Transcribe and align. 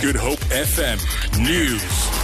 Good 0.00 0.14
Hope 0.14 0.38
FM 0.50 0.98
News. 1.42 2.17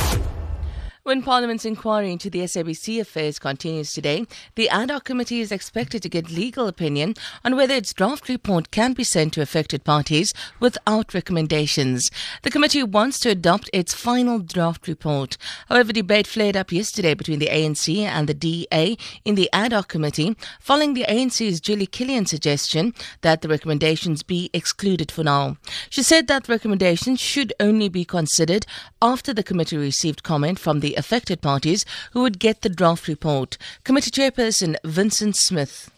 When 1.04 1.22
Parliament's 1.22 1.66
inquiry 1.66 2.12
into 2.12 2.30
the 2.30 2.38
SABC 2.38 2.98
affairs 2.98 3.38
continues 3.38 3.92
today, 3.92 4.24
the 4.54 4.70
ad 4.70 4.90
hoc 4.90 5.04
committee 5.04 5.42
is 5.42 5.52
expected 5.52 6.02
to 6.02 6.08
get 6.08 6.30
legal 6.30 6.66
opinion 6.66 7.12
on 7.44 7.56
whether 7.56 7.74
its 7.74 7.92
draft 7.92 8.26
report 8.26 8.70
can 8.70 8.94
be 8.94 9.04
sent 9.04 9.34
to 9.34 9.42
affected 9.42 9.84
parties 9.84 10.32
without 10.60 11.12
recommendations. 11.12 12.10
The 12.40 12.50
committee 12.50 12.82
wants 12.82 13.20
to 13.20 13.28
adopt 13.28 13.68
its 13.74 13.92
final 13.92 14.38
draft 14.38 14.88
report. 14.88 15.36
However, 15.68 15.92
debate 15.92 16.26
flared 16.26 16.56
up 16.56 16.72
yesterday 16.72 17.12
between 17.12 17.38
the 17.38 17.48
ANC 17.48 17.98
and 17.98 18.26
the 18.26 18.32
DA 18.32 18.96
in 19.26 19.34
the 19.34 19.50
ad 19.52 19.74
hoc 19.74 19.88
committee 19.88 20.34
following 20.58 20.94
the 20.94 21.04
ANC's 21.04 21.60
Julie 21.60 21.84
Killian 21.84 22.24
suggestion 22.24 22.94
that 23.20 23.42
the 23.42 23.48
recommendations 23.48 24.22
be 24.22 24.48
excluded 24.54 25.12
for 25.12 25.22
now. 25.22 25.58
She 25.90 26.02
said 26.02 26.28
that 26.28 26.48
recommendations 26.48 27.20
should 27.20 27.52
only 27.60 27.90
be 27.90 28.06
considered 28.06 28.64
after 29.02 29.34
the 29.34 29.42
committee 29.42 29.76
received 29.76 30.22
comment 30.22 30.58
from 30.58 30.80
the 30.80 30.93
affected 30.94 31.40
parties 31.40 31.84
who 32.12 32.22
would 32.22 32.38
get 32.38 32.62
the 32.62 32.68
draft 32.68 33.08
report. 33.08 33.58
Committee 33.84 34.10
Chairperson 34.10 34.76
Vincent 34.84 35.36
Smith. 35.36 35.90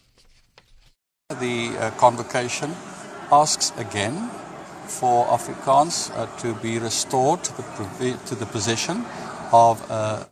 The 1.40 1.76
uh, 1.78 1.90
convocation 1.92 2.70
asks 3.32 3.72
again 3.76 4.30
for 4.86 5.26
Afrikaans 5.26 6.10
uh, 6.16 6.26
to 6.38 6.54
be 6.62 6.78
restored 6.78 7.42
to 7.44 7.52
the, 7.56 8.18
to 8.26 8.34
the 8.34 8.46
position 8.46 9.04
of 9.52 9.84
uh, 9.90 10.24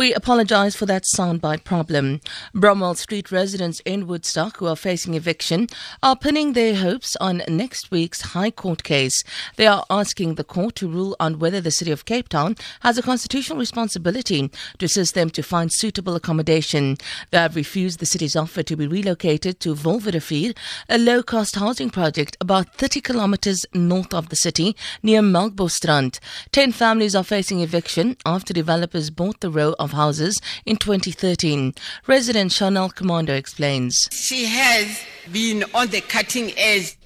we 0.00 0.14
apologise 0.14 0.74
for 0.74 0.86
that 0.86 1.04
soundbite 1.04 1.62
problem. 1.62 2.22
Bromwell 2.54 2.94
Street 2.94 3.30
residents 3.30 3.80
in 3.80 4.06
Woodstock 4.06 4.56
who 4.56 4.66
are 4.66 4.74
facing 4.74 5.12
eviction 5.12 5.66
are 6.02 6.16
pinning 6.16 6.54
their 6.54 6.74
hopes 6.76 7.16
on 7.16 7.42
next 7.46 7.90
week's 7.90 8.22
High 8.32 8.50
Court 8.50 8.82
case. 8.82 9.22
They 9.56 9.66
are 9.66 9.84
asking 9.90 10.36
the 10.36 10.42
court 10.42 10.76
to 10.76 10.88
rule 10.88 11.16
on 11.20 11.38
whether 11.38 11.60
the 11.60 11.70
City 11.70 11.90
of 11.90 12.06
Cape 12.06 12.30
Town 12.30 12.56
has 12.80 12.96
a 12.96 13.02
constitutional 13.02 13.58
responsibility 13.58 14.50
to 14.78 14.86
assist 14.86 15.14
them 15.14 15.28
to 15.28 15.42
find 15.42 15.70
suitable 15.70 16.16
accommodation. 16.16 16.96
They 17.30 17.36
have 17.36 17.54
refused 17.54 17.98
the 17.98 18.06
city's 18.06 18.36
offer 18.36 18.62
to 18.62 18.76
be 18.76 18.86
relocated 18.86 19.60
to 19.60 19.74
Wolwerivier, 19.74 20.56
a 20.88 20.96
low-cost 20.96 21.56
housing 21.56 21.90
project 21.90 22.38
about 22.40 22.74
30 22.76 23.02
kilometres 23.02 23.66
north 23.74 24.14
of 24.14 24.30
the 24.30 24.36
city 24.36 24.74
near 25.02 25.20
Melkbosstrand. 25.20 26.20
Ten 26.52 26.72
families 26.72 27.14
are 27.14 27.22
facing 27.22 27.60
eviction 27.60 28.16
after 28.24 28.54
developers 28.54 29.10
bought 29.10 29.40
the 29.40 29.50
row 29.50 29.74
of 29.78 29.89
of 29.90 29.96
houses 29.96 30.40
in 30.64 30.76
2013. 30.76 31.74
Resident 32.06 32.52
Chanel 32.52 32.90
Commando 32.90 33.34
explains. 33.34 34.08
She 34.12 34.46
has 34.46 35.00
been 35.32 35.64
on 35.74 35.88
the 35.88 36.00
cutting 36.00 36.52
edge 36.56 36.96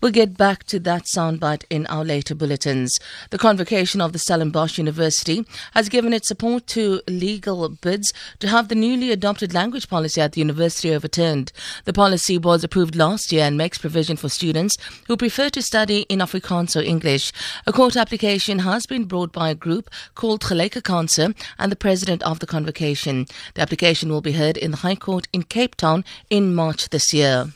We'll 0.00 0.12
get 0.12 0.36
back 0.36 0.62
to 0.64 0.78
that 0.80 1.04
soundbite 1.04 1.64
in 1.70 1.84
our 1.86 2.04
later 2.04 2.36
bulletins. 2.36 3.00
The 3.30 3.38
convocation 3.38 4.00
of 4.00 4.12
the 4.12 4.20
Stellenbosch 4.20 4.78
University 4.78 5.44
has 5.74 5.88
given 5.88 6.12
its 6.12 6.28
support 6.28 6.68
to 6.68 7.02
legal 7.08 7.68
bids 7.68 8.12
to 8.38 8.46
have 8.46 8.68
the 8.68 8.76
newly 8.76 9.10
adopted 9.10 9.52
language 9.52 9.88
policy 9.88 10.20
at 10.20 10.32
the 10.32 10.40
university 10.40 10.94
overturned. 10.94 11.50
The 11.84 11.92
policy 11.92 12.38
was 12.38 12.62
approved 12.62 12.94
last 12.94 13.32
year 13.32 13.44
and 13.44 13.58
makes 13.58 13.78
provision 13.78 14.16
for 14.16 14.28
students 14.28 14.78
who 15.08 15.16
prefer 15.16 15.50
to 15.50 15.62
study 15.62 16.02
in 16.08 16.20
Afrikaans 16.20 16.76
or 16.76 16.84
English. 16.84 17.32
A 17.66 17.72
court 17.72 17.96
application 17.96 18.60
has 18.60 18.86
been 18.86 19.04
brought 19.04 19.32
by 19.32 19.50
a 19.50 19.54
group 19.56 19.90
called 20.14 20.42
Gelyke 20.42 20.80
Kanse 20.82 21.34
and 21.58 21.72
the 21.72 21.76
president 21.76 22.22
of 22.22 22.38
the 22.38 22.46
convocation. 22.46 23.26
The 23.54 23.62
application 23.62 24.10
will 24.10 24.20
be 24.20 24.32
heard 24.32 24.56
in 24.56 24.70
the 24.70 24.76
High 24.78 24.94
Court 24.94 25.26
in 25.32 25.42
Cape 25.42 25.74
Town 25.74 26.04
in 26.30 26.54
March 26.54 26.90
this 26.90 27.12
year. 27.12 27.52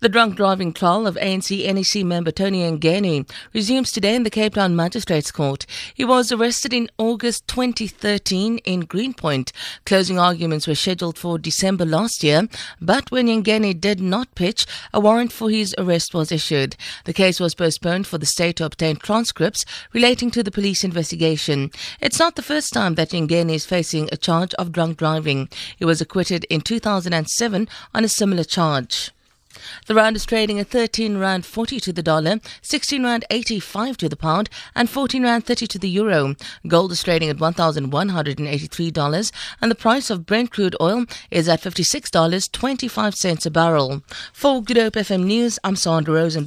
The 0.00 0.10
drunk 0.10 0.36
driving 0.36 0.74
trial 0.74 1.06
of 1.06 1.16
ANC 1.16 1.64
NEC 1.64 2.04
member 2.04 2.30
Tony 2.30 2.60
Yengeni 2.60 3.26
resumes 3.54 3.90
today 3.90 4.14
in 4.14 4.22
the 4.22 4.30
Cape 4.30 4.54
Town 4.54 4.76
Magistrates 4.76 5.32
Court. 5.32 5.64
He 5.94 6.04
was 6.04 6.30
arrested 6.30 6.74
in 6.74 6.90
August 6.98 7.48
2013 7.48 8.58
in 8.58 8.80
Greenpoint. 8.80 9.52
Closing 9.86 10.18
arguments 10.18 10.66
were 10.66 10.74
scheduled 10.74 11.16
for 11.16 11.38
December 11.38 11.86
last 11.86 12.22
year, 12.22 12.46
but 12.82 13.10
when 13.10 13.28
Yengeni 13.28 13.80
did 13.80 13.98
not 13.98 14.34
pitch, 14.34 14.66
a 14.92 15.00
warrant 15.00 15.32
for 15.32 15.48
his 15.48 15.74
arrest 15.78 16.12
was 16.12 16.30
issued. 16.30 16.76
The 17.06 17.14
case 17.14 17.40
was 17.40 17.54
postponed 17.54 18.06
for 18.06 18.18
the 18.18 18.26
state 18.26 18.56
to 18.56 18.66
obtain 18.66 18.96
transcripts 18.96 19.64
relating 19.94 20.30
to 20.32 20.42
the 20.42 20.50
police 20.50 20.84
investigation. 20.84 21.70
It's 22.00 22.18
not 22.18 22.36
the 22.36 22.42
first 22.42 22.74
time 22.74 22.96
that 22.96 23.10
Yengeni 23.10 23.54
is 23.54 23.64
facing 23.64 24.10
a 24.12 24.18
charge 24.18 24.52
of 24.54 24.72
drunk 24.72 24.98
driving. 24.98 25.48
He 25.78 25.86
was 25.86 26.02
acquitted 26.02 26.44
in 26.50 26.60
2007 26.60 27.68
on 27.94 28.04
a 28.04 28.08
similar 28.08 28.44
charge. 28.44 29.12
The 29.86 29.94
rand 29.94 30.16
is 30.16 30.26
trading 30.26 30.60
at 30.60 30.68
13 30.68 31.16
rand 31.18 31.46
40 31.46 31.80
to 31.80 31.92
the 31.92 32.02
dollar, 32.02 32.40
16 32.62 33.02
rand 33.02 33.24
85 33.30 33.96
to 33.96 34.08
the 34.08 34.16
pound, 34.16 34.50
and 34.74 34.90
14 34.90 35.22
rand 35.22 35.46
30 35.46 35.66
to 35.68 35.78
the 35.78 35.88
euro. 35.88 36.34
Gold 36.66 36.92
is 36.92 37.02
trading 37.02 37.30
at 37.30 37.38
$1,183, 37.38 39.32
and 39.62 39.70
the 39.70 39.74
price 39.74 40.10
of 40.10 40.26
Brent 40.26 40.50
crude 40.50 40.76
oil 40.80 41.06
is 41.30 41.48
at 41.48 41.62
$56.25 41.62 43.46
a 43.46 43.50
barrel. 43.50 44.02
For 44.32 44.62
Good 44.62 44.76
Hope 44.76 44.94
FM 44.94 45.24
News, 45.24 45.58
I'm 45.64 45.76
Sandra 45.76 46.14
Rosen. 46.14 46.44